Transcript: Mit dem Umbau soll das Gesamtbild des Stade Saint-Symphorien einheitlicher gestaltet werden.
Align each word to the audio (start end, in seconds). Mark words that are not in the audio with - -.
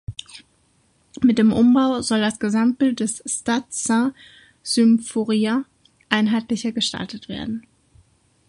Mit 1.21 1.37
dem 1.37 1.53
Umbau 1.53 2.01
soll 2.01 2.21
das 2.21 2.39
Gesamtbild 2.39 3.01
des 3.01 3.21
Stade 3.27 3.67
Saint-Symphorien 3.69 5.65
einheitlicher 6.09 6.71
gestaltet 6.71 7.29
werden. 7.29 7.67